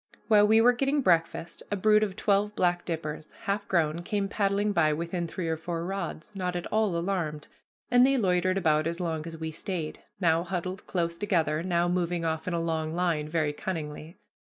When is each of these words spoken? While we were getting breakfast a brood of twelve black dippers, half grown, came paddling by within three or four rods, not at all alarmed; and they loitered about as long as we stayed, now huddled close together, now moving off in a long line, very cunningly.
While 0.29 0.47
we 0.47 0.61
were 0.61 0.73
getting 0.73 1.01
breakfast 1.03 1.61
a 1.69 1.75
brood 1.75 2.01
of 2.01 2.15
twelve 2.15 2.55
black 2.55 2.85
dippers, 2.85 3.37
half 3.41 3.67
grown, 3.67 4.01
came 4.01 4.27
paddling 4.27 4.71
by 4.71 4.93
within 4.93 5.27
three 5.27 5.47
or 5.47 5.57
four 5.57 5.85
rods, 5.85 6.35
not 6.35 6.55
at 6.55 6.65
all 6.73 6.97
alarmed; 6.97 7.45
and 7.91 8.03
they 8.03 8.17
loitered 8.17 8.57
about 8.57 8.87
as 8.87 8.99
long 8.99 9.27
as 9.27 9.37
we 9.37 9.51
stayed, 9.51 10.01
now 10.19 10.41
huddled 10.43 10.87
close 10.87 11.19
together, 11.19 11.61
now 11.61 11.87
moving 11.87 12.25
off 12.25 12.47
in 12.47 12.55
a 12.55 12.59
long 12.59 12.95
line, 12.95 13.29
very 13.29 13.53
cunningly. 13.53 14.17